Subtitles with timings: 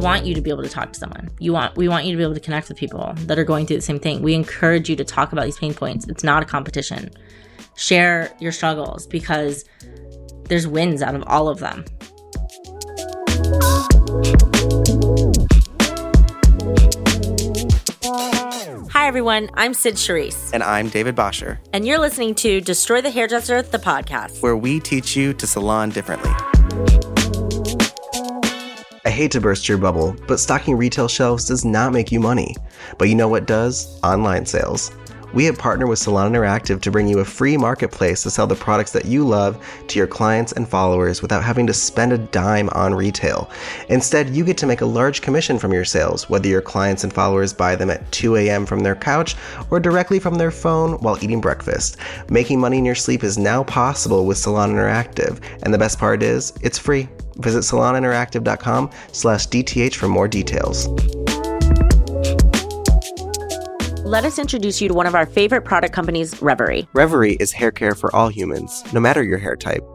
[0.00, 1.30] want you to be able to talk to someone.
[1.38, 3.66] You want we want you to be able to connect with people that are going
[3.66, 4.22] through the same thing.
[4.22, 6.08] We encourage you to talk about these pain points.
[6.08, 7.10] It's not a competition.
[7.76, 9.64] Share your struggles because
[10.44, 11.84] there's wins out of all of them.
[18.92, 19.50] Hi, everyone.
[19.54, 20.50] I'm Sid Charisse.
[20.52, 21.60] And I'm David Bosher.
[21.72, 25.90] And you're listening to Destroy the Hairdresser, the podcast, where we teach you to salon
[25.90, 26.32] differently.
[29.10, 32.54] I hate to burst your bubble, but stocking retail shelves does not make you money.
[32.96, 33.98] But you know what does?
[34.04, 34.92] Online sales
[35.32, 38.54] we have partnered with Salon Interactive to bring you a free marketplace to sell the
[38.54, 42.68] products that you love to your clients and followers without having to spend a dime
[42.70, 43.50] on retail.
[43.88, 47.12] Instead, you get to make a large commission from your sales, whether your clients and
[47.12, 48.66] followers buy them at 2 a.m.
[48.66, 49.36] from their couch
[49.70, 51.96] or directly from their phone while eating breakfast.
[52.28, 56.22] Making money in your sleep is now possible with Salon Interactive, and the best part
[56.22, 57.08] is, it's free.
[57.40, 60.88] Visit saloninteractive.com slash DTH for more details
[64.10, 66.88] let us introduce you to one of our favorite product companies, Reverie.
[66.94, 69.86] Reverie is hair care for all humans, no matter your hair type.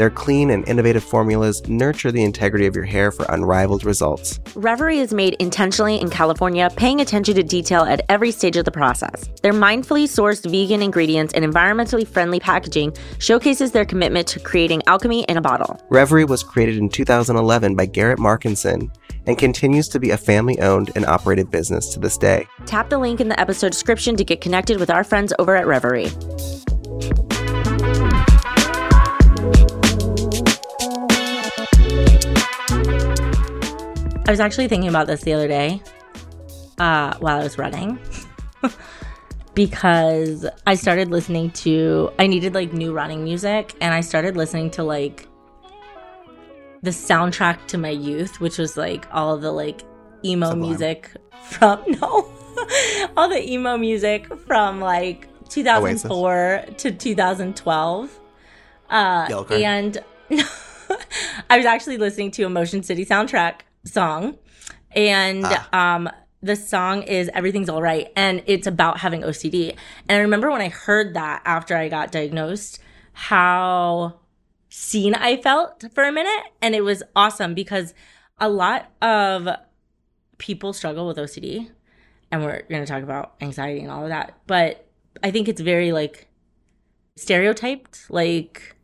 [0.00, 4.40] Their clean and innovative formulas nurture the integrity of your hair for unrivaled results.
[4.54, 8.70] Reverie is made intentionally in California, paying attention to detail at every stage of the
[8.70, 9.28] process.
[9.42, 15.24] Their mindfully sourced vegan ingredients and environmentally friendly packaging showcases their commitment to creating alchemy
[15.24, 15.78] in a bottle.
[15.90, 18.90] Reverie was created in 2011 by Garrett Markinson
[19.26, 22.46] and continues to be a family owned and operated business to this day.
[22.64, 25.66] Tap the link in the episode description to get connected with our friends over at
[25.66, 26.08] Reverie.
[34.30, 35.82] I was actually thinking about this the other day
[36.78, 37.98] uh, while I was running.
[39.54, 44.70] because I started listening to I needed like new running music and I started listening
[44.70, 45.26] to like
[46.80, 49.80] the soundtrack to my youth, which was like all the like
[50.24, 50.68] emo Sublime.
[50.68, 51.10] music
[51.42, 52.32] from no,
[53.16, 56.82] all the emo music from like 2004 Oasis.
[56.84, 58.20] to 2012.
[58.90, 59.98] Uh, and
[61.50, 64.38] I was actually listening to a Motion City soundtrack song,
[64.92, 65.96] and ah.
[65.96, 66.10] um,
[66.42, 69.76] the song is Everything's All Right, and it's about having OCD.
[70.08, 72.80] And I remember when I heard that after I got diagnosed,
[73.12, 74.20] how
[74.70, 76.44] seen I felt for a minute.
[76.62, 77.92] And it was awesome because
[78.38, 79.48] a lot of
[80.38, 81.70] people struggle with OCD.
[82.30, 84.38] And we're going to talk about anxiety and all of that.
[84.46, 84.86] But
[85.22, 86.28] I think it's very like
[87.16, 88.08] stereotyped.
[88.08, 88.76] Like,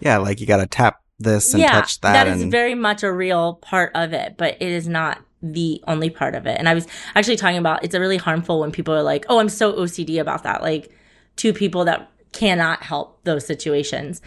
[0.00, 2.12] yeah, like you got to tap this and yeah, touch that.
[2.12, 2.50] That and...
[2.50, 6.46] very much a real part of it, but it is not the only part of
[6.46, 6.56] it.
[6.58, 9.38] And I was actually talking about it's a really harmful when people are like, oh,
[9.38, 10.62] I'm so OCD about that.
[10.62, 10.92] Like,
[11.36, 14.22] two people that cannot help those situations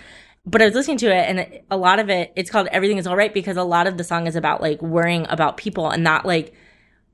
[0.45, 3.07] but I was listening to it and a lot of it, it's called Everything is
[3.07, 6.05] All Right because a lot of the song is about like worrying about people and
[6.05, 6.53] that like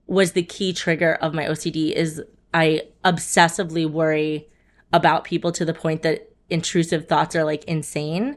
[0.08, 2.22] was the key trigger of my OCD is
[2.54, 4.50] I obsessively worry
[4.92, 8.36] about people to the point that intrusive thoughts are like insane.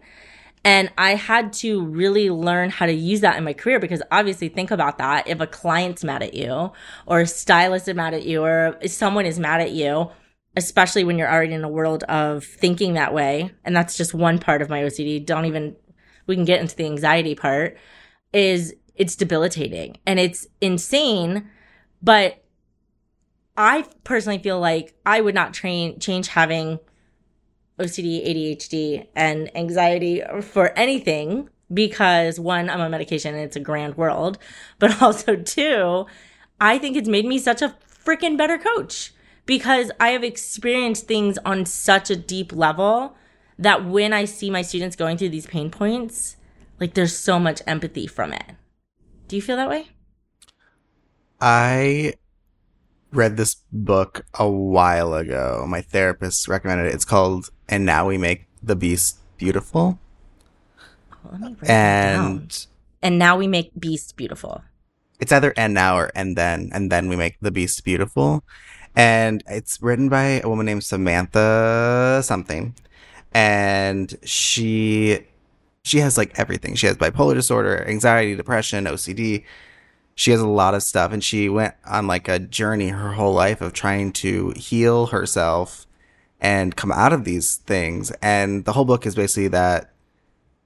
[0.65, 4.49] And I had to really learn how to use that in my career because obviously
[4.49, 5.29] think about that.
[5.29, 6.73] If a client's mad at you
[7.07, 10.11] or a stylist is mad at you or someone is mad at you,
[10.57, 13.51] especially when you're already in a world of thinking that way.
[13.65, 15.25] And that's just one part of my OCD.
[15.25, 15.77] Don't even,
[16.27, 17.77] we can get into the anxiety part,
[18.33, 21.51] is it's debilitating and it's insane.
[22.01, 22.43] But
[23.57, 26.79] I personally feel like I would not train, change having
[27.79, 33.97] OCD, ADHD, and anxiety for anything because one, I'm on medication and it's a grand
[33.97, 34.39] world.
[34.79, 36.07] But also, two,
[36.61, 37.75] I think it's made me such a
[38.05, 39.13] freaking better coach
[39.47, 43.17] because I have experienced things on such a deep level
[43.59, 46.37] that when I see my students going through these pain points,
[46.81, 48.45] like there's so much empathy from it.
[49.29, 49.89] Do you feel that way?
[51.41, 52.15] I
[53.15, 55.65] read this book a while ago.
[55.69, 56.95] My therapist recommended it.
[56.95, 59.99] It's called And Now We Make the Beast Beautiful.
[61.66, 62.66] And
[63.03, 64.63] and now we make beast beautiful.
[65.21, 68.45] It's either and now or and then and then we make the beast beautiful
[68.97, 72.75] and it's written by a woman named Samantha something,
[73.33, 75.21] and she
[75.83, 76.75] she has like everything.
[76.75, 79.45] She has bipolar disorder, anxiety, depression, OCD.
[80.15, 83.33] She has a lot of stuff, and she went on like a journey her whole
[83.33, 85.87] life of trying to heal herself
[86.41, 88.11] and come out of these things.
[88.22, 89.93] And the whole book is basically that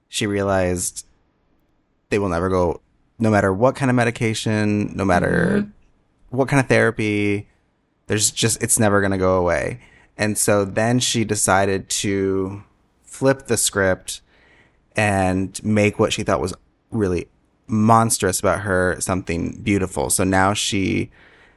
[0.07, 1.05] she realized
[2.09, 2.81] they will never go,
[3.17, 6.37] no matter what kind of medication, no matter mm-hmm.
[6.37, 7.47] what kind of therapy,
[8.07, 9.79] there's just, it's never going to go away.
[10.17, 12.63] And so then she decided to
[13.03, 14.21] flip the script
[14.95, 16.53] and make what she thought was
[16.91, 17.27] really
[17.69, 20.09] monstrous about her something beautiful.
[20.09, 21.09] So now she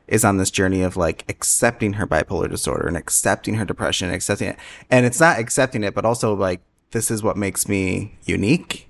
[0.08, 4.14] is on this journey of like accepting her bipolar disorder and accepting her depression and
[4.14, 4.58] accepting it.
[4.90, 6.60] And it's not accepting it, but also like,
[6.90, 8.88] this is what makes me unique.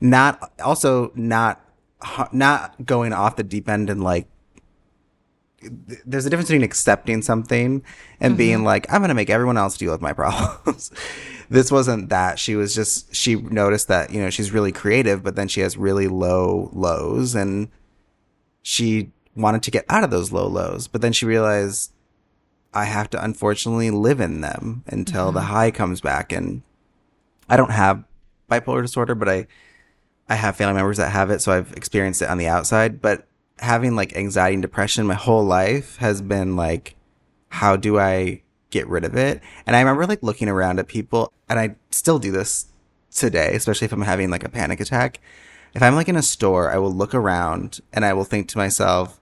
[0.00, 1.64] Not also not,
[2.32, 4.26] not going off the deep end and like,
[5.62, 7.82] there's a difference between accepting something
[8.18, 8.66] and being mm-hmm.
[8.66, 10.90] like, I'm going to make everyone else deal with my problems.
[11.50, 12.38] this wasn't that.
[12.38, 15.76] She was just, she noticed that, you know, she's really creative, but then she has
[15.76, 17.68] really low lows and
[18.62, 20.86] she wanted to get out of those low lows.
[20.86, 21.92] But then she realized
[22.72, 25.48] I have to unfortunately live in them until the mm-hmm.
[25.48, 26.32] high comes back.
[26.32, 26.62] And
[27.48, 28.04] I don't have
[28.48, 29.48] bipolar disorder, but I,
[30.28, 31.40] I have family members that have it.
[31.42, 33.26] So I've experienced it on the outside, but
[33.58, 36.94] having like anxiety and depression my whole life has been like,
[37.48, 39.42] how do I get rid of it?
[39.66, 42.66] And I remember like looking around at people and I still do this
[43.10, 45.20] today, especially if I'm having like a panic attack.
[45.74, 48.58] If I'm like in a store, I will look around and I will think to
[48.58, 49.20] myself,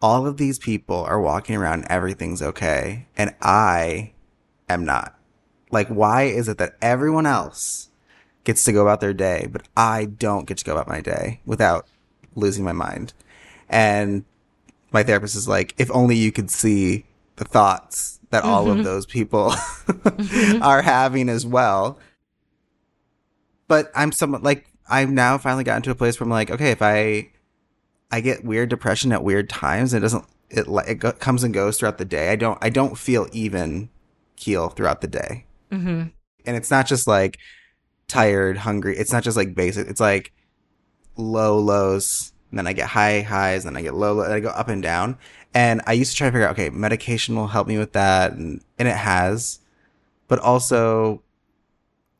[0.00, 3.08] all of these people are walking around, everything's okay.
[3.16, 4.12] And I
[4.68, 5.18] am not.
[5.72, 7.90] Like, why is it that everyone else
[8.44, 11.40] gets to go about their day, but I don't get to go about my day
[11.44, 11.88] without
[12.36, 13.12] losing my mind?
[13.68, 14.24] And
[14.92, 17.04] my therapist is like, if only you could see
[17.38, 19.54] the thoughts that all of those people
[20.62, 21.98] are having as well.
[23.68, 26.70] But I'm somewhat like, I've now finally gotten to a place where I'm like, okay,
[26.70, 27.30] if I,
[28.10, 31.78] I get weird depression at weird times, it doesn't, it, it go, comes and goes
[31.78, 32.30] throughout the day.
[32.30, 33.88] I don't, I don't feel even
[34.36, 35.44] keel throughout the day.
[35.70, 36.08] Mm-hmm.
[36.46, 37.38] And it's not just like
[38.08, 38.96] tired, hungry.
[38.96, 39.88] It's not just like basic.
[39.88, 40.32] It's like
[41.16, 44.40] low lows, and then I get high highs, and I get low, low, and I
[44.40, 45.18] go up and down.
[45.54, 48.32] And I used to try to figure out, okay, medication will help me with that,
[48.32, 49.60] and, and it has.
[50.28, 51.22] But also,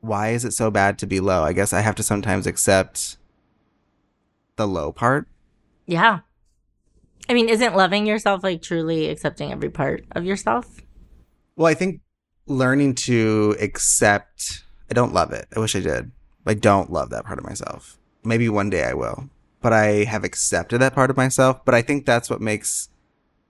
[0.00, 1.42] why is it so bad to be low?
[1.42, 3.16] I guess I have to sometimes accept
[4.56, 5.28] the low part.
[5.86, 6.20] Yeah.
[7.28, 10.80] I mean, isn't loving yourself like truly accepting every part of yourself?
[11.56, 12.00] Well, I think
[12.46, 15.46] learning to accept, I don't love it.
[15.54, 16.10] I wish I did.
[16.46, 17.98] I don't love that part of myself.
[18.24, 19.28] Maybe one day I will,
[19.60, 21.64] but I have accepted that part of myself.
[21.64, 22.88] But I think that's what makes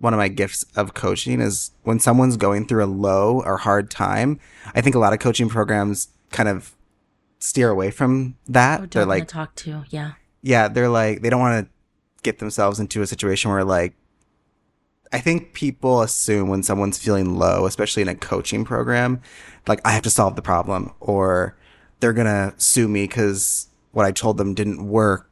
[0.01, 3.91] one of my gifts of coaching is when someone's going through a low or hard
[3.91, 4.39] time.
[4.75, 6.75] I think a lot of coaching programs kind of
[7.41, 8.81] steer away from that.
[8.81, 9.85] Oh, They're don't want like, talk to.
[9.91, 10.13] Yeah.
[10.43, 11.73] yeah, they're like, they don't want to
[12.23, 13.95] get themselves into a situation where like,
[15.13, 19.23] I think people assume when someone's feeling low, especially in a coaching program,
[19.67, 21.57] like I have to solve the problem or
[22.01, 25.28] they're going to sue me because what I told them didn't work.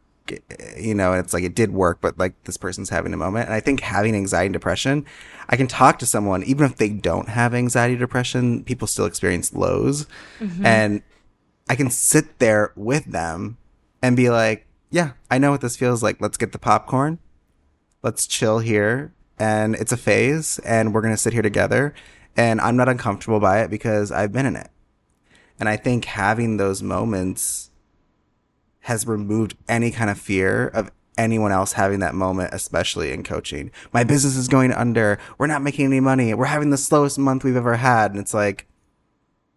[0.77, 3.47] You know, it's like it did work, but like this person's having a moment.
[3.47, 5.05] And I think having anxiety and depression,
[5.49, 9.07] I can talk to someone, even if they don't have anxiety or depression, people still
[9.07, 10.07] experience lows.
[10.41, 10.67] Mm-hmm.
[10.67, 11.03] And
[11.69, 13.57] I can sit there with them
[14.03, 16.21] and be like, yeah, I know what this feels like.
[16.21, 17.19] Let's get the popcorn.
[18.03, 19.13] Let's chill here.
[19.39, 21.95] And it's a phase and we're going to sit here together.
[22.37, 24.71] And I'm not uncomfortable by it because I've been in it.
[25.59, 27.71] And I think having those moments
[28.87, 33.71] has removed any kind of fear of anyone else having that moment, especially in coaching.
[33.93, 35.19] My business is going under.
[35.39, 36.33] We're not making any money.
[36.35, 38.11] We're having the slowest month we've ever had.
[38.13, 38.67] And it's like,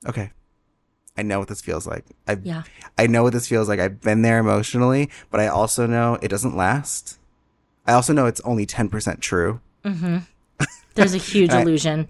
[0.07, 0.31] okay,
[1.17, 2.05] I know what this feels like.
[2.27, 2.63] I Yeah.
[2.97, 3.79] I know what this feels like.
[3.79, 7.19] I've been there emotionally, but I also know it doesn't last.
[7.85, 9.59] I also know it's only 10% true.
[9.85, 10.17] Mm-hmm.
[10.95, 12.07] There's a huge I- illusion.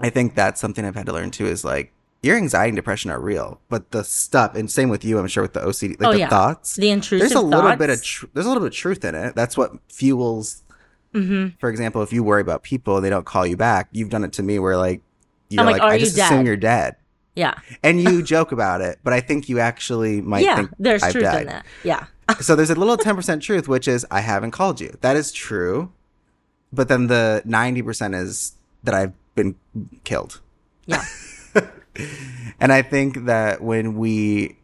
[0.00, 1.92] I think that's something I've had to learn too is like
[2.24, 5.42] your anxiety and depression are real, but the stuff and same with you, I'm sure
[5.42, 6.28] with the OCD, like Oh, the yeah.
[6.28, 6.76] thoughts.
[6.76, 9.14] The intrusive there's a little bit of tr- there's a little bit of truth in
[9.14, 9.34] it.
[9.34, 10.62] That's what fuels.
[11.14, 11.56] Mm-hmm.
[11.60, 14.24] For example, if you worry about people and they don't call you back, you've done
[14.24, 15.00] it to me where like
[15.48, 16.96] you're I'm like, like, "Are I you just assume dead?" you're dead,
[17.36, 17.54] Yeah.
[17.82, 20.56] and you joke about it, but I think you actually might yeah.
[20.56, 21.42] think There's I've truth died.
[21.42, 21.66] in that.
[21.84, 22.06] Yeah.
[22.40, 24.96] so there's a little 10% truth, which is I haven't called you.
[25.02, 25.92] That is true.
[26.72, 29.54] But then the 90% is that I've been
[30.04, 30.40] killed.
[30.86, 31.04] Yeah.
[32.60, 34.56] And I think that when we,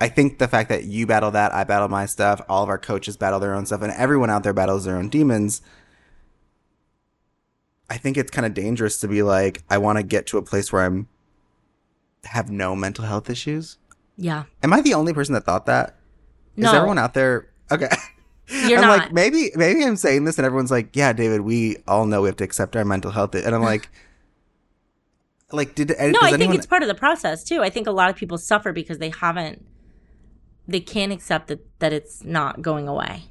[0.00, 2.78] I think the fact that you battle that, I battle my stuff, all of our
[2.78, 5.62] coaches battle their own stuff, and everyone out there battles their own demons.
[7.88, 10.42] I think it's kind of dangerous to be like, I want to get to a
[10.42, 11.08] place where I'm,
[12.24, 13.78] have no mental health issues.
[14.16, 14.44] Yeah.
[14.62, 15.96] Am I the only person that thought that?
[16.56, 16.72] Is No.
[16.72, 17.48] everyone out there?
[17.70, 17.88] Okay.
[18.48, 18.98] You're I'm not.
[18.98, 22.28] like, maybe, maybe I'm saying this and everyone's like, yeah, David, we all know we
[22.28, 23.34] have to accept our mental health.
[23.34, 23.88] And I'm like,
[25.52, 27.62] like, did, uh, no, does I think it's part of the process too.
[27.62, 29.64] I think a lot of people suffer because they haven't,
[30.66, 33.24] they can't accept that, that it's not going away.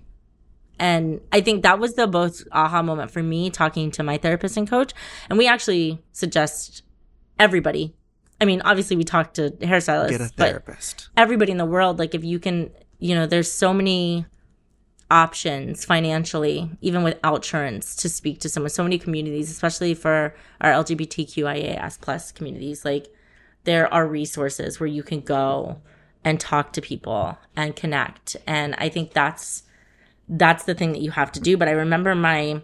[0.80, 4.58] And I think that was the most aha moment for me talking to my therapist
[4.58, 4.94] and coach.
[5.30, 6.84] And we actually suggest
[7.40, 7.96] everybody.
[8.42, 11.10] I mean, obviously we talk to hairstylists, get a but therapist?
[11.16, 14.26] everybody in the world, like if you can, you know, there's so many
[15.12, 18.70] options financially, even without insurance, to speak to someone.
[18.70, 23.14] So many communities, especially for our LGBTQIAS plus communities, like
[23.66, 25.82] there are resources where you can go
[26.24, 28.36] and talk to people and connect.
[28.48, 29.64] And I think that's
[30.28, 31.56] that's the thing that you have to do.
[31.56, 32.62] But I remember my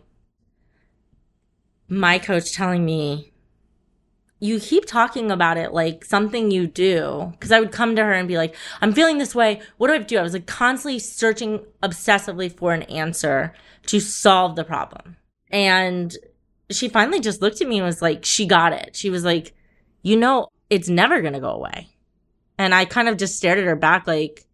[1.88, 3.31] my coach telling me
[4.44, 7.32] you keep talking about it like something you do.
[7.40, 9.62] Cause I would come to her and be like, I'm feeling this way.
[9.78, 10.18] What do I do?
[10.18, 13.54] I was like constantly searching obsessively for an answer
[13.86, 15.16] to solve the problem.
[15.52, 16.18] And
[16.72, 18.96] she finally just looked at me and was like, she got it.
[18.96, 19.54] She was like,
[20.02, 21.90] you know, it's never going to go away.
[22.58, 24.48] And I kind of just stared at her back like,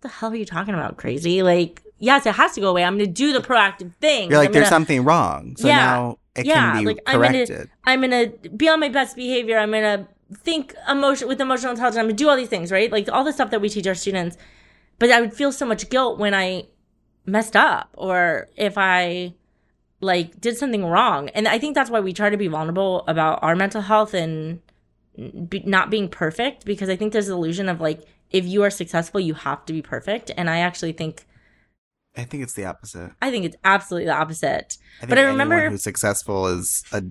[0.00, 0.96] what the hell are you talking about?
[0.96, 1.42] Crazy?
[1.42, 2.84] Like, yes, it has to go away.
[2.84, 4.30] I'm going to do the proactive thing.
[4.30, 5.56] You're like, I'm there's gonna- something wrong.
[5.58, 5.76] So Yeah.
[5.76, 7.70] now it can be I'm gonna corrected.
[7.84, 9.58] I'm gonna be on my best behavior.
[9.58, 11.98] I'm gonna think emotion with emotional intelligence.
[11.98, 12.90] I'm gonna do all these things, right?
[12.90, 14.36] Like all the stuff that we teach our students.
[14.98, 16.66] But I would feel so much guilt when I
[17.24, 19.34] messed up or if I
[20.00, 21.28] like did something wrong.
[21.30, 24.60] And I think that's why we try to be vulnerable about our mental health and
[25.48, 28.70] be, not being perfect because I think there's an illusion of like if you are
[28.70, 30.30] successful, you have to be perfect.
[30.36, 31.24] And I actually think
[32.16, 33.12] I think it's the opposite.
[33.22, 34.76] I think it's absolutely the opposite.
[35.02, 37.04] I But I remember- who's successful is a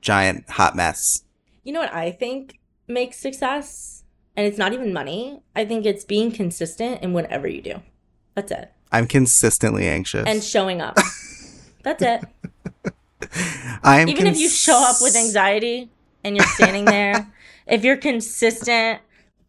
[0.00, 1.24] giant hot mess.
[1.64, 4.04] You know what I think makes success?
[4.36, 5.42] And it's not even money.
[5.54, 7.82] I think it's being consistent in whatever you do.
[8.34, 8.72] That's it.
[8.90, 10.24] I'm consistently anxious.
[10.26, 10.96] And showing up.
[11.82, 12.24] That's it.
[13.82, 15.90] I'm Even if you show up with anxiety
[16.24, 17.30] and you're standing there,
[17.66, 19.00] if you're consistent,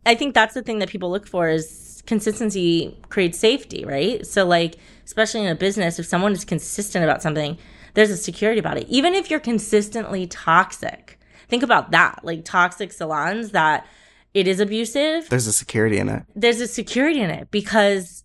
[0.05, 4.25] I think that's the thing that people look for is consistency creates safety, right?
[4.25, 7.57] So like especially in a business, if someone is consistent about something,
[7.93, 8.87] there's a security about it.
[8.89, 11.19] Even if you're consistently toxic.
[11.49, 12.19] Think about that.
[12.23, 13.85] Like toxic salons that
[14.33, 15.29] it is abusive.
[15.29, 16.23] There's a security in it.
[16.35, 18.23] there's a security in it because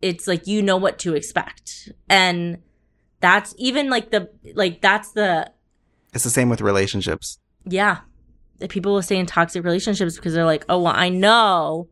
[0.00, 2.56] it's like you know what to expect and
[3.20, 5.52] that's even like the like that's the
[6.14, 7.38] It's the same with relationships.
[7.66, 7.98] yeah
[8.70, 11.86] people will stay in toxic relationships because they're like oh well i know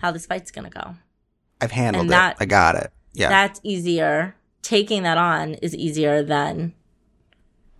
[0.00, 0.94] how this fight's gonna go
[1.60, 2.12] I've handled And it.
[2.12, 2.92] that- I got it.
[3.12, 3.28] Yeah.
[3.28, 6.74] that's easier taking that on is easier than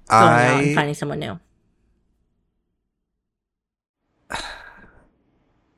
[0.08, 1.38] going out and finding someone new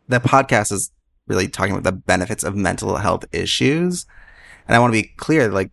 [0.08, 0.90] the podcast is
[1.26, 4.06] really talking about the benefits of mental health issues.
[4.66, 5.70] And I want to be clear, like,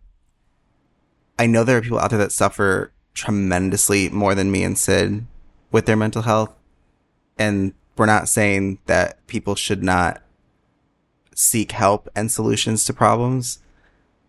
[1.38, 5.26] I know there are people out there that suffer tremendously more than me and Sid
[5.72, 6.52] with their mental health.
[7.38, 10.22] And we're not saying that people should not
[11.40, 13.60] seek help and solutions to problems.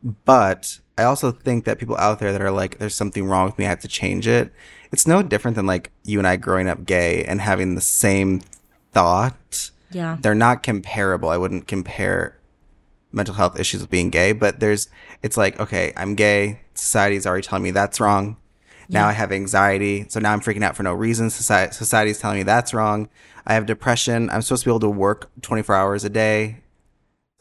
[0.02, 3.58] But I also think that people out there that are like, there's something wrong with
[3.58, 4.54] me, I have to change it.
[4.94, 8.42] It's no different than like you and I growing up gay and having the same
[8.92, 11.30] thought yeah they're not comparable.
[11.30, 12.38] I wouldn't compare
[13.12, 14.88] mental health issues with being gay, but there's
[15.22, 16.62] it's like, okay, I'm gay.
[16.76, 18.38] Society's already telling me that's wrong.
[18.90, 19.08] Now Yeah.
[19.08, 21.30] I have anxiety, so now I'm freaking out for no reason.
[21.30, 23.10] Society society's telling me that's wrong.
[23.46, 24.30] I have depression.
[24.30, 26.62] I'm supposed to be able to work 24 hours a day.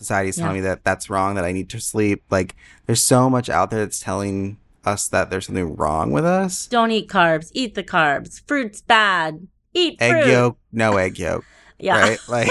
[0.01, 0.63] Society's telling Yeah.
[0.63, 2.25] me that that's wrong, that I need to sleep.
[2.31, 6.67] Like there's so much out there that's telling us that there's something wrong with us.
[6.67, 11.45] don't eat carbs eat the carbs fruit's bad eat Egg fruit yolk, no egg yolk,
[11.79, 12.19] yeah right?
[12.29, 12.49] Like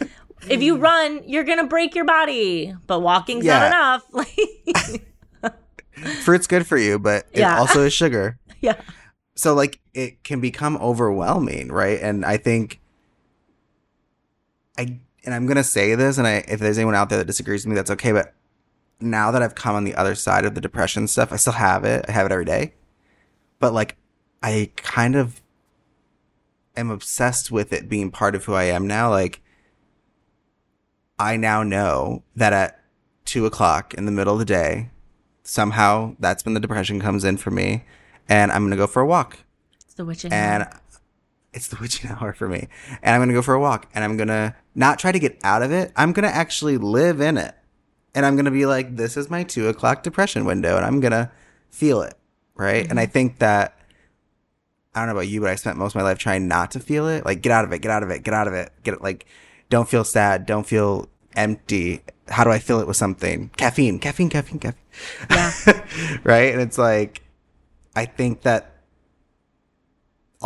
[0.48, 2.74] if you run, you're gonna break your body.
[2.86, 3.58] But walking's Yeah.
[3.58, 4.02] not enough.
[4.12, 5.54] Like,
[6.22, 7.58] fruit's good for you, but it Yeah.
[7.58, 8.38] also is sugar.
[8.60, 8.80] yeah,
[9.34, 12.80] so like it can become overwhelming right and i think
[14.78, 17.64] i and i'm gonna say this and i if there's anyone out there that disagrees
[17.64, 18.34] with me that's okay but
[19.00, 21.84] now that i've come on the other side of the depression stuff i still have
[21.84, 22.72] it i have it every day
[23.58, 23.96] but like
[24.42, 25.40] i kind of
[26.76, 29.40] am obsessed with it being part of who i am now like
[31.18, 32.80] i now know that at
[33.24, 34.90] two o'clock in the middle of the day
[35.42, 37.84] somehow that's when the depression comes in for me
[38.28, 39.38] and i'm gonna go for a walk
[39.84, 40.32] it's the witching.
[40.32, 40.80] and hour.
[41.52, 42.68] It's the witching hour for me.
[43.02, 45.62] And I'm gonna go for a walk, and I'm gonna not try to get out
[45.62, 45.92] of it.
[45.96, 47.54] I'm gonna actually live in it,
[48.14, 51.30] and I'm gonna be like, this is my two o'clock depression window, and I'm gonna
[51.70, 52.14] feel it,
[52.54, 52.88] right?
[52.88, 53.12] And I mm-hmm.
[53.12, 53.78] think that
[54.94, 56.80] I don't know about you, but I spent most of my life trying not to
[56.80, 57.24] feel it.
[57.24, 59.02] Like, get out of it, get out of it, get out of it, get it.
[59.02, 59.26] Like,
[59.70, 62.02] don't feel sad, don't feel empty.
[62.28, 63.50] How do I fill it with something?
[63.56, 64.82] Caffeine, caffeine, caffeine, caffeine.
[65.30, 65.52] Yeah.
[66.24, 66.52] right?
[66.52, 67.22] And it's like,
[67.96, 68.71] I think that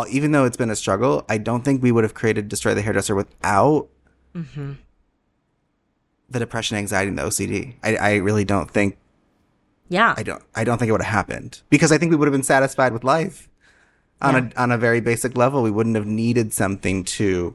[0.09, 2.83] even though it's been a struggle, I don't think we would have created Destroy the
[2.83, 3.89] Hairdresser without
[4.35, 4.75] hmm
[6.29, 7.75] the depression, anxiety, and the OCD.
[7.85, 8.99] I, I really don't think
[9.89, 12.27] yeah, I don't I don't think it would have happened because I think we would
[12.27, 13.49] have been satisfied with life
[14.21, 15.63] on a on a very basic level.
[15.63, 17.55] We wouldn't have needed something to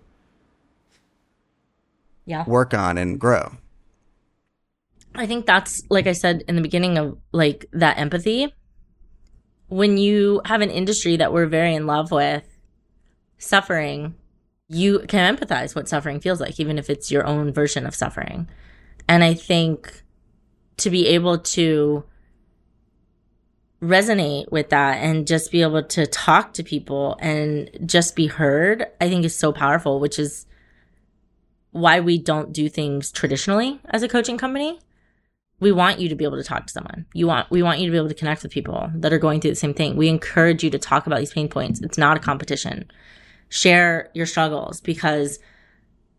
[2.26, 2.46] yeah.
[2.46, 3.58] work on and grow.
[5.16, 8.54] I think that's like I said in the beginning of like that empathy.
[9.72, 12.44] When you have an industry that we're very in love with
[13.38, 14.16] suffering,
[14.68, 18.50] you can empathize what suffering feels like, even if it's your own version of suffering.
[19.08, 20.04] And I think
[20.76, 22.04] to be able to
[23.82, 28.88] resonate with that and just be able to talk to people and just be heard,
[29.00, 30.46] I think is so powerful, which is
[31.72, 34.82] why we don't do things traditionally as a coaching company.
[35.62, 37.06] We want you to be able to talk to someone.
[37.14, 39.40] You want we want you to be able to connect with people that are going
[39.40, 39.96] through the same thing.
[39.96, 41.80] We encourage you to talk about these pain points.
[41.82, 42.92] It's not a competition.
[43.48, 45.40] Share your struggles because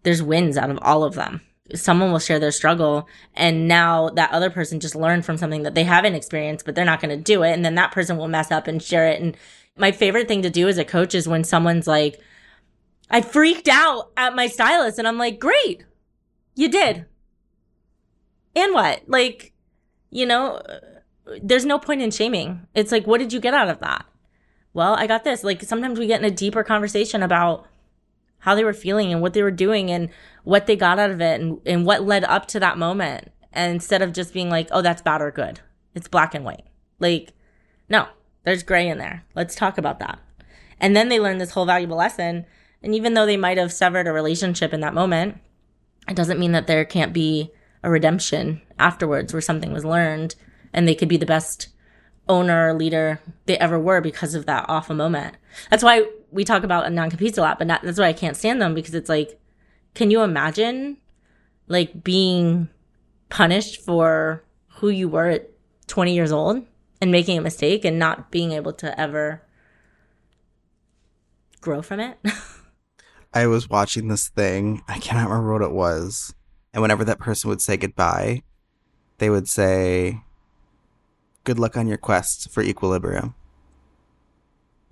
[0.05, 1.43] there's wins out of all of them.
[1.75, 5.75] Someone will share their struggle and now that other person just learned from something that
[5.75, 7.53] they haven't experienced, but they're not going to do it.
[7.53, 9.21] And then that person will mess up and share it.
[9.21, 9.37] And
[9.77, 12.21] my favorite thing to do as a coach is when someone's like,
[13.11, 15.85] I freaked out at my stylist and I'm like, great,
[16.55, 17.07] you did.
[18.55, 19.03] And what?
[19.07, 19.53] Like,
[20.11, 20.61] you know,
[21.43, 22.67] there's no point in shaming.
[22.75, 24.05] It's like, what did you get out of that?
[24.75, 25.45] Well, I got this.
[25.45, 27.67] Like, sometimes we get in a deeper conversation about
[28.39, 30.09] how they were feeling and what they were doing and
[30.45, 33.31] what they got out of it and, and what led up to that moment.
[33.53, 35.61] And instead of just being like, oh, that's bad or good,
[35.95, 36.65] it's black and white.
[36.99, 37.33] Like,
[37.89, 38.09] no,
[38.45, 39.25] there's gray in there.
[39.35, 40.19] Let's talk about that.
[40.81, 42.47] And then they learn this whole valuable lesson
[42.83, 45.39] and even though they might have severed a relationship in that moment,
[46.09, 47.51] it doesn't mean that there can't be
[47.83, 50.35] a redemption afterwards where something was learned
[50.73, 51.69] and they could be the best
[52.29, 55.37] owner or leader they ever were because of that awful moment.
[55.71, 58.63] That's why we talk about non-competes a lot, but not, that's why I can't stand
[58.63, 59.39] them because it's like,
[59.95, 60.99] can you imagine
[61.69, 62.69] like being
[63.29, 64.45] punished for
[64.77, 65.51] who you were at
[65.89, 66.65] 20 years old
[67.01, 69.43] and making a mistake and not being able to ever
[71.61, 72.19] grow from it?
[73.35, 74.83] I was watching this thing.
[74.89, 76.35] I cannot remember what it was.
[76.75, 78.43] And whenever that person would say goodbye,
[79.19, 80.21] they would say,
[81.45, 83.35] Good luck on your quest for equilibrium.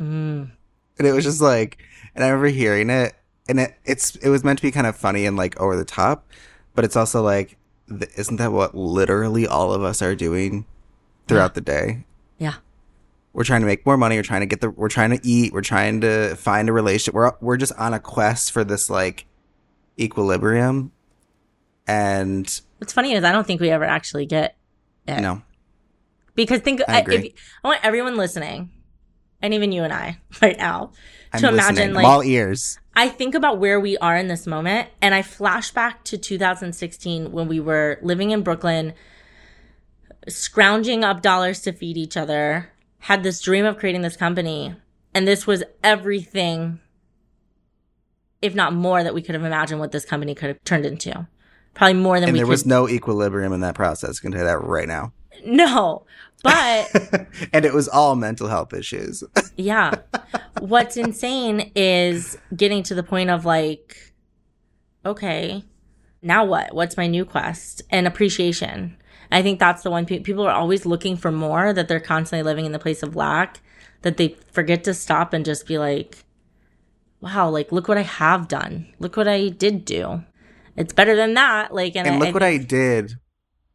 [0.01, 0.51] Mm.
[0.99, 1.79] And it was just like,
[2.15, 3.15] and I remember hearing it,
[3.49, 5.85] and it, it's it was meant to be kind of funny and like over the
[5.85, 6.27] top,
[6.75, 7.57] but it's also like,
[8.17, 10.67] isn't that what literally all of us are doing
[11.29, 11.55] throughout Yeah.
[11.55, 12.05] the day?
[12.39, 12.55] Yeah.
[13.33, 15.53] we're trying to make more money we're trying to get the we're trying to eat
[15.53, 19.27] we're trying to find a relationship we're we're just on a quest for this like
[20.01, 20.91] equilibrium
[21.91, 24.57] and What's funny is I don't think we ever actually get
[25.07, 25.17] it.
[25.17, 25.43] you know
[26.35, 27.33] Because think I I, if,
[27.65, 28.71] I want everyone listening,
[29.43, 30.93] and even you and I right now,
[31.33, 34.27] i'm to imagine listening like I'm all ears I think about where we are in
[34.29, 38.95] this moment, and I flash back to 2016 when we were living in Brooklyn,
[40.29, 44.75] scrounging up dollars to feed each other, had this dream of creating this company,
[45.15, 46.81] and this was everything,
[48.43, 51.27] if not more, that we could have imagined what this company could have turned into.
[51.75, 52.51] Probably more than and we there could.
[52.51, 55.13] was no equilibrium in that process i can tell you that right now
[55.47, 56.05] no,
[56.43, 56.91] but
[57.53, 59.25] and it was all mental health issues
[59.57, 59.95] Yeah.
[60.61, 64.15] What's insane is getting to the point of like,
[65.05, 65.65] okay,
[66.23, 66.75] now what?
[66.75, 67.83] What's my new quest?
[67.91, 68.97] And appreciation.
[69.33, 72.43] I think that's the one pe- people are always looking for more, that they're constantly
[72.43, 73.61] living in the place of lack,
[74.03, 76.25] that they forget to stop and just be like,
[77.21, 78.87] wow, like, look what I have done.
[78.99, 80.25] Look what I did do.
[80.81, 81.75] It's better than that.
[81.75, 83.19] Like, and, and look I what i did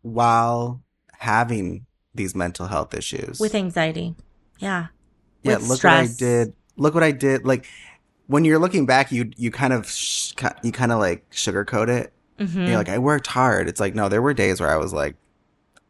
[0.02, 0.82] while
[1.20, 4.16] having these mental health issues with anxiety.
[4.60, 4.88] Yeah.
[5.44, 7.68] yeah with look what i did look what i did like
[8.28, 12.14] when you're looking back you you kind of sh- you kind of like sugarcoat it
[12.40, 14.94] hmm you're like i worked hard it's like no there were days where i was
[14.94, 15.16] like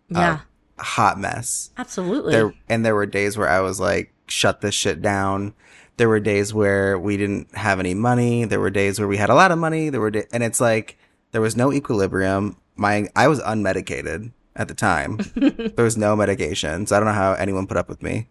[0.09, 0.39] yeah.
[0.79, 2.31] a hot mess absolutely.
[2.33, 5.53] there and there were days where i was like shut this shit down
[5.97, 9.29] there were days where we didn't have any money there were days where we had
[9.29, 10.97] a lot of money there were da- and it's like
[11.35, 15.19] there was no equilibrium my i was unmedicated at the time
[15.75, 18.27] there was no medication so i don't know how anyone put up with me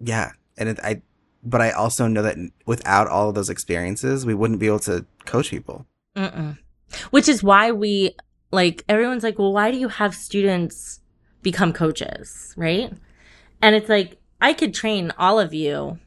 [0.00, 1.02] yeah and it, i
[1.42, 5.04] but i also know that without all of those experiences we wouldn't be able to
[5.26, 6.56] coach people Mm-mm.
[7.10, 8.14] Which is why we
[8.52, 11.00] like everyone's like, well, why do you have students
[11.42, 12.92] become coaches, right?
[13.60, 15.98] And it's like I could train all of you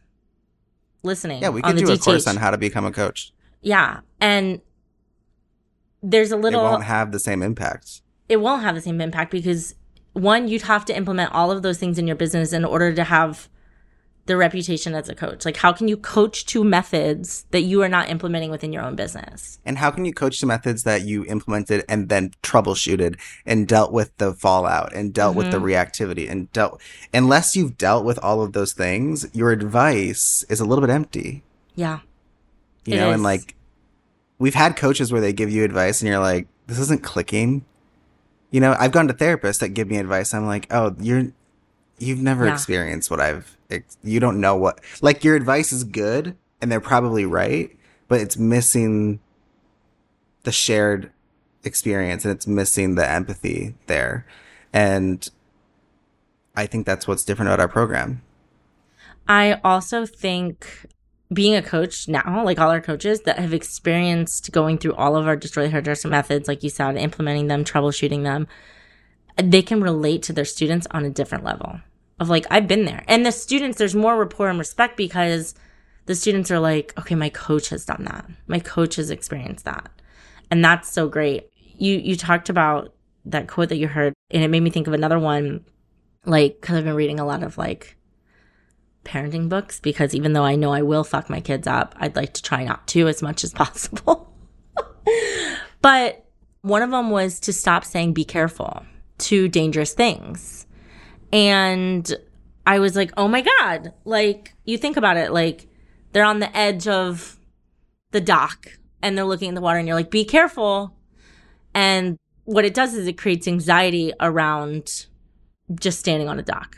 [1.04, 1.42] listening.
[1.42, 2.04] yeah we could do a DTH.
[2.06, 4.62] course on how to become a coach Yeah, and
[6.02, 6.62] there's a little.
[6.62, 9.76] it won't have the same impact it won't have the same impact because
[10.14, 13.04] one, you'd have to implement all of those things in your business in order to
[13.04, 13.50] have
[14.26, 15.46] the reputation as a coach.
[15.46, 18.96] Like, how can you coach to methods that you are not implementing within your own
[18.96, 19.60] business?
[19.64, 23.94] And how can you coach the methods that you implemented and then troubleshooted and dealt
[23.94, 25.68] with the fallout and dealt with the mm-hmm.
[25.68, 26.82] reactivity and dealt
[27.14, 31.44] unless you've dealt with all of those things, your advice is a little bit empty.
[31.76, 32.00] Yeah.
[32.84, 33.16] You know, is.
[33.16, 33.56] and like
[34.40, 37.66] we've had coaches where they give you advice and you're like, this isn't clicking.
[38.52, 40.34] You know, I've gone to therapists that give me advice.
[40.34, 41.32] I'm like, oh, you're,
[41.98, 42.54] you've never Yeah.
[42.54, 46.80] experienced what I've, ex- you don't know what, like your advice is good and they're
[46.80, 47.76] probably right,
[48.08, 49.20] but it's missing
[50.44, 51.12] the shared
[51.64, 54.26] experience and it's missing the empathy there.
[54.72, 55.28] And
[56.56, 58.22] I think that's what's different about our program.
[59.28, 60.86] I also think
[61.32, 65.28] being a coach now, like all our coaches that have experienced going through all of
[65.28, 68.48] our destroy hairdresser methods, like you said, implementing them, troubleshooting them,
[69.36, 71.80] they can relate to their students on a different level
[72.20, 73.04] of like, I've been there.
[73.08, 75.54] And the students, there's more rapport and respect because
[76.06, 78.26] the students are like, okay, my coach has done that.
[78.48, 79.92] My coach has experienced that.
[80.50, 81.50] And that's so great.
[81.56, 82.94] You, you talked about
[83.26, 85.66] that quote that you heard and it made me think of another one,
[86.26, 87.97] like, cause I've been reading a lot of like,
[89.08, 92.34] parenting books because even though I know I will fuck my kids up, I'd like
[92.34, 94.34] to try not to as much as possible.
[95.82, 96.26] but
[96.62, 98.86] one of them was to stop saying be careful
[99.20, 100.68] to dangerous things.
[101.32, 102.14] And
[102.66, 103.94] I was like, oh my God.
[104.06, 105.68] Like, you think about it, like,
[106.12, 107.40] they're on the edge of
[108.12, 108.68] the dock
[109.02, 110.96] and they're looking at the water and you're like, be careful.
[111.74, 115.06] And what it does is it creates anxiety around
[115.80, 116.78] just standing on a dock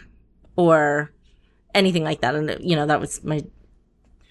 [0.55, 1.13] or
[1.79, 2.35] anything like that.
[2.35, 3.41] And, you know, that was my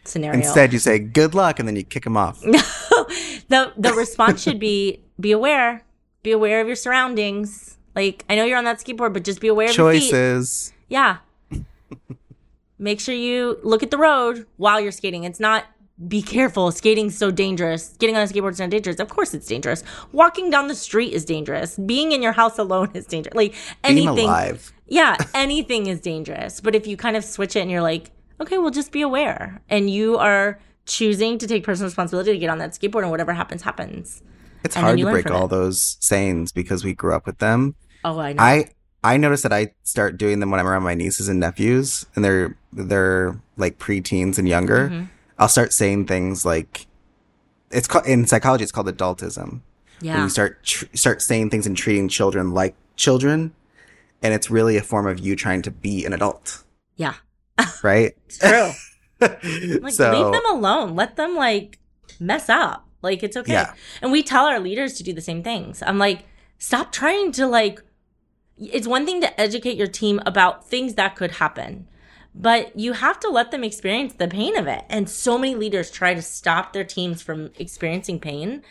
[0.05, 0.39] scenario.
[0.39, 2.41] Instead, you say good luck and then you kick them off.
[3.49, 5.83] the the response should be be aware.
[6.23, 7.79] Be aware of your surroundings.
[7.97, 10.11] Like I know you're on that skateboard, but just be aware of your feet.
[10.11, 10.73] Choices.
[10.89, 11.19] Yeah.
[12.79, 15.25] Make sure you look at the road while you're skating.
[15.25, 15.65] It's not
[16.07, 16.71] be careful.
[16.71, 17.97] Skating's so dangerous.
[17.99, 19.01] Getting on a skateboard is not dangerous.
[19.01, 19.83] Of course it's dangerous.
[20.13, 21.77] Walking down the street is dangerous.
[21.77, 23.35] Being in your house alone is dangerous.
[23.35, 23.53] Like
[23.85, 24.73] Being anything alive.
[24.87, 26.61] yeah, anything is dangerous.
[26.61, 29.61] But if you kind of switch it and you're like, okay, well, just be aware.
[29.69, 33.33] And you are choosing to take personal responsibility to get on that skateboard and whatever
[33.33, 34.23] happens, happens.
[34.65, 35.51] It's And hard to break all it.
[35.51, 37.75] those sayings because we grew up with them.
[38.05, 38.43] Oh, I know.
[38.43, 38.69] I
[39.05, 42.25] I notice that I start doing them when I'm around my nieces and nephews, and
[42.25, 44.89] they're they're like preteens and younger.
[44.91, 45.05] Mm-hmm.
[45.39, 46.87] I'll start saying things like,
[47.71, 48.63] "It's called in psychology.
[48.63, 49.61] It's called adultism."
[50.01, 50.15] Yeah.
[50.15, 53.53] When you start tr- start saying things and treating children like children,
[54.23, 56.65] and it's really a form of you trying to be an adult,
[56.97, 57.15] yeah.
[57.83, 58.17] right?
[58.27, 58.71] It's true.
[59.21, 60.95] Like, so leave them alone.
[60.95, 61.81] Let them, like,
[62.21, 62.87] mess up.
[63.03, 63.53] Like, it's okay.
[63.53, 63.75] Yeah.
[64.01, 65.83] And we tell our leaders to do the same things.
[65.85, 66.25] I'm like,
[66.59, 67.83] stop trying to, like,
[68.57, 71.89] it's one thing to educate your team about things that could happen,
[72.41, 74.85] but you have to let them experience the pain of it.
[74.89, 78.63] And so many leaders try to stop their teams from experiencing pain.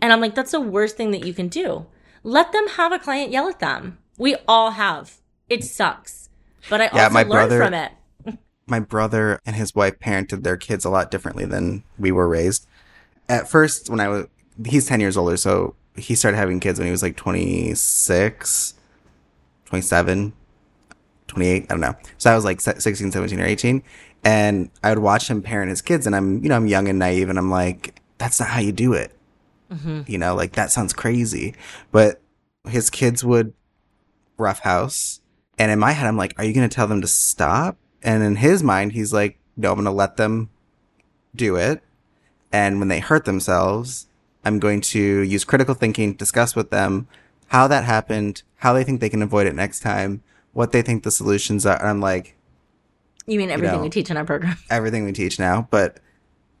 [0.00, 1.86] And I'm like, that's the worst thing that you can do.
[2.24, 3.98] Let them have a client yell at them.
[4.18, 5.18] We all have.
[5.48, 6.28] It sucks.
[6.68, 7.92] But I Yeah, also my learn brother- from it.
[8.66, 12.66] my brother and his wife parented their kids a lot differently than we were raised.
[13.28, 14.26] At first, when I was,
[14.66, 18.74] he's 10 years older, so he started having kids when he was like 26,
[19.66, 20.32] 27,
[21.32, 21.94] 28, I don't know.
[22.18, 23.82] So I was like se- 16, 17, or 18.
[24.24, 26.98] And I would watch him parent his kids, and I'm, you know, I'm young and
[26.98, 29.12] naive, and I'm like, that's not how you do it.
[29.72, 30.02] Mm-hmm.
[30.06, 31.54] You know, like that sounds crazy.
[31.90, 32.20] But
[32.68, 33.52] his kids would
[34.38, 35.20] roughhouse.
[35.58, 37.76] And in my head, I'm like, are you going to tell them to stop?
[38.02, 40.50] And in his mind, he's like, no, I'm going to let them
[41.34, 41.82] do it.
[42.52, 44.06] And when they hurt themselves,
[44.44, 47.08] I'm going to use critical thinking, discuss with them
[47.48, 51.02] how that happened, how they think they can avoid it next time, what they think
[51.02, 51.78] the solutions are.
[51.78, 52.36] And I'm like,
[53.26, 53.82] You mean everything know.
[53.82, 54.56] we teach in our program?
[54.70, 55.68] everything we teach now.
[55.70, 55.98] But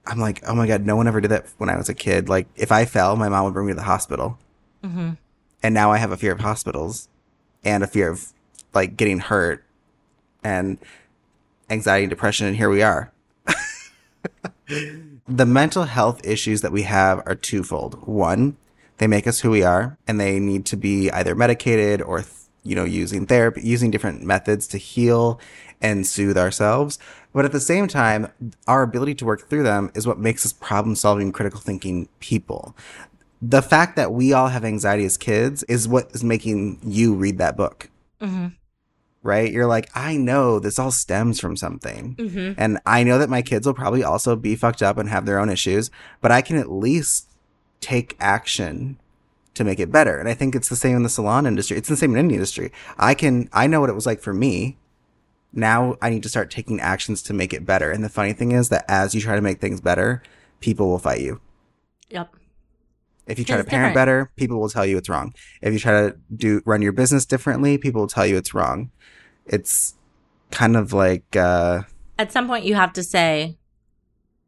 [0.06, 2.28] I'm like, oh my God, no one ever did that when I was a kid.
[2.28, 4.38] Like, if I fell, my mom would bring me to the hospital.
[4.82, 5.12] Mm-hmm.
[5.62, 7.08] And now I have a fear of hospitals
[7.64, 8.32] and a fear of
[8.74, 9.64] like getting hurt
[10.42, 10.78] and
[11.70, 12.46] anxiety and depression.
[12.48, 13.12] And here we are.
[15.28, 18.06] the mental health issues that we have are twofold.
[18.06, 18.56] One,
[18.98, 22.24] they make us who we are and they need to be either medicated or,
[22.62, 25.40] you know, using therapy, using different methods to heal
[25.80, 26.98] and soothe ourselves.
[27.32, 28.28] But at the same time,
[28.68, 32.76] our ability to work through them is what makes us problem solving, critical thinking people.
[33.40, 37.38] The fact that we all have anxiety as kids is what is making you read
[37.38, 37.90] that book.
[39.24, 39.52] Right?
[39.52, 42.16] You're like, I know this all stems from something.
[42.16, 42.52] Mm-hmm.
[42.56, 45.38] And I know that my kids will probably also be fucked up and have their
[45.38, 47.28] own issues, but I can at least
[47.80, 48.98] take action
[49.54, 50.18] to make it better.
[50.18, 51.76] And I think it's the same in the salon industry.
[51.76, 52.72] It's the same in any industry.
[52.98, 54.78] I can, I know what it was like for me.
[55.52, 57.90] Now I need to start taking actions to make it better.
[57.90, 60.22] And the funny thing is that as you try to make things better,
[60.60, 61.40] people will fight you.
[62.08, 62.34] Yep.
[63.26, 63.94] If you try to parent different.
[63.94, 65.34] better, people will tell you it's wrong.
[65.60, 68.90] If you try to do run your business differently, people will tell you it's wrong.
[69.46, 69.94] It's
[70.50, 71.82] kind of like uh
[72.18, 73.58] At some point, you have to say,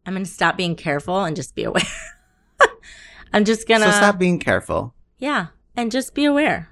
[0.06, 1.82] I'm going to stop being careful and just be aware.
[3.32, 4.93] I'm just going to, so stop being careful.
[5.18, 5.46] Yeah,
[5.76, 6.68] and just be aware.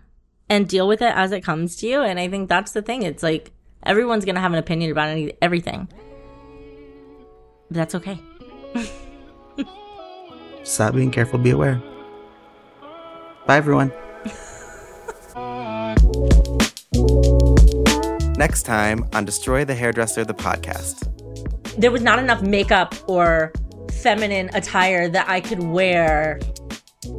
[0.48, 2.02] and deal with it as it comes to you.
[2.02, 3.02] And I think that's the thing.
[3.02, 3.52] It's like
[3.84, 5.88] everyone's going to have an opinion about any, everything.
[7.68, 8.18] But that's okay.
[10.62, 11.80] Stop being careful, be aware.
[13.46, 13.92] Bye, everyone.
[18.36, 21.08] Next time on Destroy the Hairdresser, the podcast.
[21.78, 23.52] There was not enough makeup or
[23.90, 26.38] feminine attire that I could wear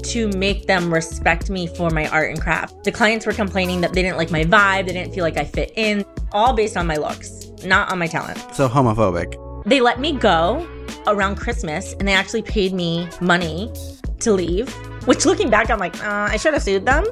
[0.03, 2.83] to make them respect me for my art and craft.
[2.83, 5.45] The clients were complaining that they didn't like my vibe, they didn't feel like I
[5.45, 8.39] fit in, all based on my looks, not on my talent.
[8.53, 9.39] So homophobic.
[9.65, 10.67] They let me go
[11.07, 13.71] around Christmas and they actually paid me money
[14.19, 14.69] to leave,
[15.05, 17.03] which looking back, I'm like, uh, I should have sued them.